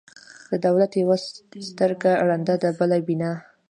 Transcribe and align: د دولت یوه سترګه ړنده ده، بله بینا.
د 0.49 0.51
دولت 0.65 0.91
یوه 1.03 1.17
سترګه 1.69 2.11
ړنده 2.27 2.55
ده، 2.61 2.69
بله 2.79 2.97
بینا. 3.07 3.31